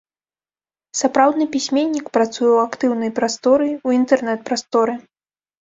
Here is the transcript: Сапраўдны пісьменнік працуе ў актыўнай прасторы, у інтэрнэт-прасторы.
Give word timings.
Сапраўдны 1.01 1.45
пісьменнік 1.57 2.09
працуе 2.19 2.47
ў 2.55 2.59
актыўнай 2.71 3.13
прасторы, 3.21 3.69
у 3.87 3.95
інтэрнэт-прасторы. 3.99 4.99